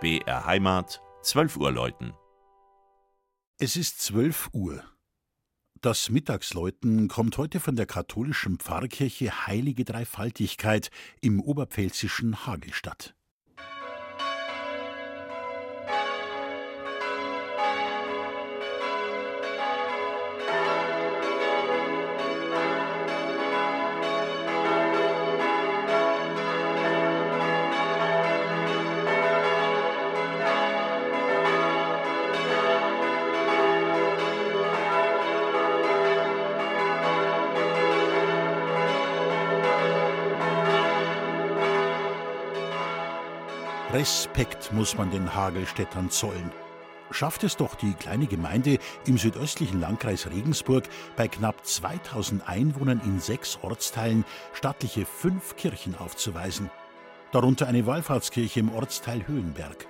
BR 0.00 0.46
Heimat, 0.46 1.02
12 1.22 1.56
Uhr 1.56 1.72
läuten. 1.72 2.12
Es 3.58 3.74
ist 3.74 4.00
12 4.00 4.50
Uhr. 4.52 4.84
Das 5.80 6.08
Mittagsläuten 6.08 7.08
kommt 7.08 7.36
heute 7.36 7.58
von 7.58 7.74
der 7.74 7.86
katholischen 7.86 8.60
Pfarrkirche 8.60 9.48
Heilige 9.48 9.84
Dreifaltigkeit 9.84 10.92
im 11.20 11.40
oberpfälzischen 11.40 12.46
Hagelstadt. 12.46 13.16
Respekt 43.90 44.70
muss 44.74 44.98
man 44.98 45.10
den 45.10 45.34
Hagelstädtern 45.34 46.10
zollen. 46.10 46.52
Schafft 47.10 47.42
es 47.42 47.56
doch 47.56 47.74
die 47.74 47.94
kleine 47.94 48.26
Gemeinde 48.26 48.78
im 49.06 49.16
südöstlichen 49.16 49.80
Landkreis 49.80 50.28
Regensburg 50.30 50.84
bei 51.16 51.26
knapp 51.26 51.64
2000 51.64 52.46
Einwohnern 52.46 53.00
in 53.02 53.18
sechs 53.18 53.58
Ortsteilen 53.62 54.26
stattliche 54.52 55.06
fünf 55.06 55.56
Kirchen 55.56 55.96
aufzuweisen. 55.96 56.70
Darunter 57.32 57.66
eine 57.66 57.86
Wallfahrtskirche 57.86 58.60
im 58.60 58.74
Ortsteil 58.74 59.26
Höhenberg. 59.26 59.86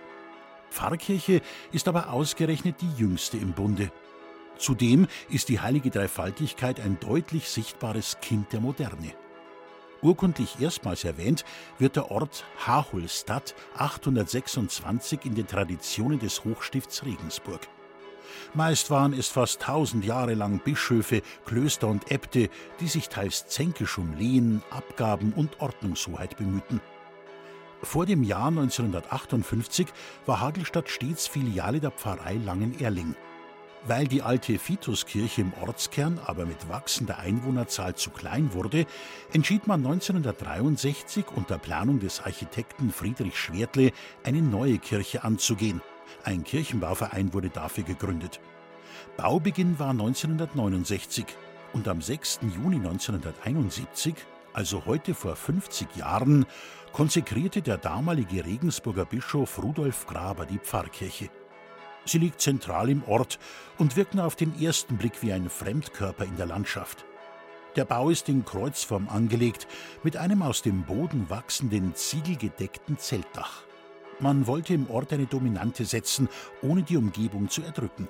Pfarrkirche 0.71 1.43
ist 1.73 1.89
aber 1.89 2.13
ausgerechnet 2.13 2.77
die 2.81 2.93
jüngste 2.97 3.37
im 3.37 3.53
Bunde. 3.53 3.91
Zudem 4.59 5.09
ist 5.29 5.49
die 5.49 5.59
heilige 5.59 5.91
Dreifaltigkeit 5.91 6.79
ein 6.79 7.01
deutlich 7.01 7.49
sichtbares 7.49 8.19
Kind 8.21 8.53
der 8.53 8.61
Moderne. 8.61 9.13
Urkundlich 10.01 10.61
erstmals 10.61 11.03
erwähnt 11.05 11.45
wird 11.79 11.97
der 11.97 12.11
Ort 12.11 12.45
Hahulstadt 12.65 13.55
826 13.77 15.25
in 15.25 15.35
den 15.35 15.47
Traditionen 15.47 16.21
des 16.21 16.45
Hochstifts 16.45 17.05
Regensburg. 17.05 17.67
Meist 18.55 18.91
waren 18.91 19.13
es 19.13 19.29
fast 19.29 19.63
tausend 19.63 20.05
Jahre 20.05 20.35
lang 20.35 20.61
Bischöfe, 20.61 21.23
Klöster 21.45 21.89
und 21.89 22.11
Äbte, 22.13 22.49
die 22.81 22.87
sich 22.87 23.09
teils 23.09 23.49
zänkisch 23.49 23.99
um 23.99 24.15
Lehen, 24.17 24.63
Abgaben 24.71 25.33
und 25.33 25.61
Ordnungshoheit 25.61 26.37
bemühten. 26.37 26.81
Vor 27.83 28.07
dem 28.07 28.23
Jahr 28.23 28.49
1958 28.49 29.89
war 30.27 30.41
Hagelstadt 30.41 30.89
stets 30.89 31.27
Filiale 31.27 31.81
der 31.81 31.91
Pfarrei 31.91 32.35
Langenerling. 32.35 33.15
Weil 33.89 34.07
die 34.07 34.21
alte 34.21 34.59
Fituskirche 34.59 35.41
im 35.41 35.55
Ortskern 35.63 36.21
aber 36.27 36.45
mit 36.45 36.69
wachsender 36.69 37.21
Einwohnerzahl 37.21 37.95
zu 37.95 38.11
klein 38.11 38.53
wurde, 38.53 38.85
entschied 39.33 39.67
man 39.67 39.81
1963 39.81 41.25
unter 41.35 41.57
Planung 41.57 41.99
des 41.99 42.21
Architekten 42.21 42.91
Friedrich 42.91 43.39
Schwertle 43.39 43.93
eine 44.25 44.43
neue 44.43 44.77
Kirche 44.77 45.25
anzugehen. 45.25 45.81
Ein 46.23 46.45
Kirchenbauverein 46.45 47.33
wurde 47.33 47.49
dafür 47.49 47.85
gegründet. 47.85 48.41
Baubeginn 49.17 49.79
war 49.79 49.91
1969 49.91 51.25
und 51.73 51.89
am 51.89 52.03
6. 52.03 52.41
Juni 52.57 52.77
1971, 52.77 54.15
also 54.53 54.85
heute 54.85 55.15
vor 55.15 55.35
50 55.35 55.97
Jahren, 55.97 56.45
konsekrierte 56.93 57.63
der 57.63 57.79
damalige 57.79 58.45
Regensburger 58.45 59.07
Bischof 59.07 59.63
Rudolf 59.63 60.07
Graber 60.07 60.45
die 60.45 60.59
Pfarrkirche. 60.59 61.31
Sie 62.05 62.19
liegt 62.19 62.41
zentral 62.41 62.89
im 62.89 63.03
Ort 63.05 63.39
und 63.77 63.97
wirkt 63.97 64.15
nur 64.15 64.25
auf 64.25 64.37
den 64.37 64.61
ersten 64.61 64.97
Blick 64.97 65.23
wie 65.23 65.33
ein 65.33 65.51
Fremdkörper 65.51 66.25
in 66.25 66.37
der 66.37 66.47
Landschaft. 66.47 67.05
Der 67.77 67.85
Bau 67.85 68.11
ist 68.11 68.29
in 68.29 68.45
Kreuzform 68.45 69.09
angelegt, 69.09 69.69
mit 70.03 70.17
einem 70.17 70.43
aus 70.43 70.63
dem 70.63 70.85
Boden 70.85 71.31
wachsenden, 71.31 71.95
ziegelgedeckten 71.95 72.99
Zeltdach. 72.99 73.63
Man 74.21 74.47
wollte 74.47 74.75
im 74.75 74.91
Ort 74.91 75.13
eine 75.13 75.27
Dominante 75.27 75.85
setzen, 75.85 76.29
ohne 76.63 76.83
die 76.83 76.97
Umgebung 76.97 77.49
zu 77.49 77.63
erdrücken. 77.63 78.09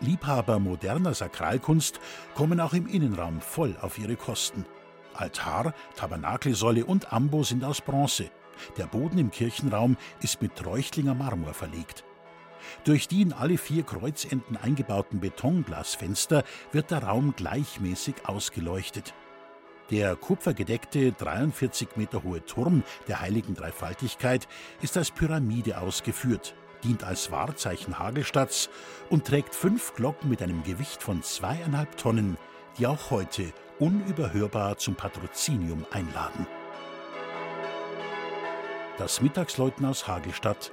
Liebhaber 0.00 0.58
moderner 0.58 1.14
Sakralkunst 1.14 2.00
kommen 2.34 2.60
auch 2.60 2.74
im 2.74 2.86
Innenraum 2.86 3.40
voll 3.40 3.76
auf 3.80 3.98
ihre 3.98 4.16
Kosten. 4.16 4.66
Altar, 5.14 5.74
Tabernakelsäule 5.96 6.84
und 6.84 7.12
Ambo 7.12 7.42
sind 7.42 7.64
aus 7.64 7.80
Bronze. 7.80 8.30
Der 8.76 8.86
Boden 8.86 9.18
im 9.18 9.30
Kirchenraum 9.30 9.96
ist 10.20 10.42
mit 10.42 10.54
Treuchtlinger 10.54 11.14
Marmor 11.14 11.54
verlegt. 11.54 12.04
Durch 12.84 13.08
die 13.08 13.22
in 13.22 13.32
alle 13.32 13.58
vier 13.58 13.82
Kreuzenden 13.82 14.56
eingebauten 14.56 15.20
Betonglasfenster 15.20 16.44
wird 16.72 16.90
der 16.90 17.04
Raum 17.04 17.34
gleichmäßig 17.36 18.14
ausgeleuchtet. 18.26 19.14
Der 19.90 20.16
kupfergedeckte, 20.16 21.12
43 21.12 21.90
Meter 21.96 22.24
hohe 22.24 22.44
Turm 22.44 22.82
der 23.06 23.20
heiligen 23.20 23.54
Dreifaltigkeit 23.54 24.48
ist 24.82 24.96
als 24.96 25.12
Pyramide 25.12 25.80
ausgeführt, 25.80 26.54
dient 26.82 27.04
als 27.04 27.30
Wahrzeichen 27.30 27.98
Hagelstadts 27.98 28.68
und 29.10 29.26
trägt 29.26 29.54
fünf 29.54 29.94
Glocken 29.94 30.28
mit 30.28 30.42
einem 30.42 30.64
Gewicht 30.64 31.02
von 31.02 31.22
zweieinhalb 31.22 31.96
Tonnen, 31.96 32.36
die 32.78 32.86
auch 32.88 33.10
heute 33.10 33.52
unüberhörbar 33.78 34.76
zum 34.78 34.96
Patrozinium 34.96 35.86
einladen. 35.92 36.46
Das 38.98 39.20
Mittagsläuten 39.20 39.84
aus 39.84 40.08
Hagelstadt 40.08 40.72